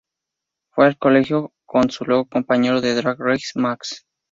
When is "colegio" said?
0.97-1.53